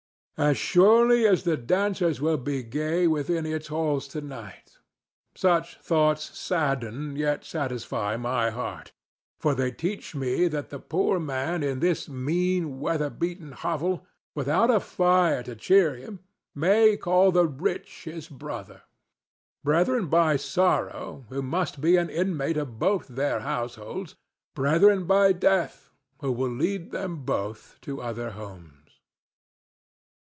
As 0.37 0.57
surely 0.57 1.27
as 1.27 1.43
the 1.43 1.55
dancers 1.55 2.19
will 2.19 2.37
be 2.37 2.63
gay 2.63 3.05
within 3.05 3.45
its 3.45 3.67
halls 3.67 4.07
to 4.07 4.21
night. 4.21 4.79
Such 5.35 5.77
thoughts 5.81 6.35
sadden 6.35 7.15
yet 7.15 7.45
satisfy 7.45 8.17
my 8.17 8.49
heart, 8.49 8.91
for 9.39 9.53
they 9.53 9.71
teach 9.71 10.15
me 10.15 10.47
that 10.47 10.71
the 10.71 10.79
poor 10.79 11.19
man 11.19 11.61
in 11.61 11.79
this 11.79 12.09
mean, 12.09 12.79
weatherbeaten 12.79 13.51
hovel, 13.51 14.03
without 14.33 14.71
a 14.71 14.79
fire 14.79 15.43
to 15.43 15.55
cheer 15.55 15.93
him, 15.93 16.21
may 16.55 16.97
call 16.97 17.31
the 17.31 17.45
rich 17.47 18.05
his 18.05 18.27
brother—brethren 18.27 20.07
by 20.07 20.37
Sorrow, 20.37 21.23
who 21.29 21.43
must 21.43 21.79
be 21.81 21.97
an 21.97 22.09
inmate 22.09 22.57
of 22.57 22.79
both 22.79 23.05
their 23.09 23.41
households; 23.41 24.15
brethren 24.55 25.03
by 25.03 25.33
Death, 25.33 25.91
who 26.19 26.31
will 26.31 26.49
lead 26.49 26.89
them 26.89 27.17
both 27.17 27.77
to 27.81 28.01
other 28.01 28.31
homes. 28.31 28.79